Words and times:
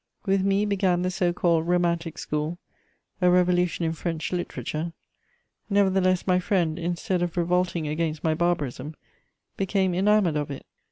With 0.25 0.41
me 0.43 0.65
began 0.65 1.03
the 1.03 1.11
so 1.11 1.31
called 1.31 1.67
romantic 1.67 2.17
school, 2.17 2.57
a 3.21 3.29
revolution 3.29 3.85
in 3.85 3.93
French 3.93 4.31
literature: 4.33 4.93
nevertheless, 5.69 6.25
my 6.25 6.39
friend, 6.39 6.79
instead 6.79 7.21
of 7.21 7.37
revolting 7.37 7.87
against 7.87 8.23
my 8.23 8.33
barbarism, 8.33 8.95
became 9.57 9.93
enamoured 9.93 10.37
of 10.37 10.49
it. 10.49 10.65